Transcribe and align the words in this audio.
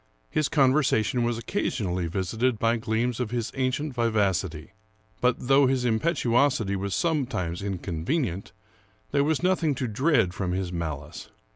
His 0.31 0.49
conversation 0.49 1.21
was 1.21 1.37
occasionally 1.37 2.07
visited 2.07 2.57
by 2.57 2.77
gleams 2.77 3.19
of 3.19 3.29
his 3.29 3.51
ancient 3.53 3.93
vivacity; 3.93 4.71
but, 5.19 5.35
though 5.37 5.67
his 5.67 5.85
impetuosity 5.85 6.75
was 6.75 6.95
sometimes 6.95 7.61
inconvenient, 7.61 8.51
there 9.11 9.23
was 9.23 9.43
nothing 9.43 9.75
to 9.75 9.87
dread 9.87 10.33
from 10.33 10.53
his 10.53 10.71
malice. 10.73 11.29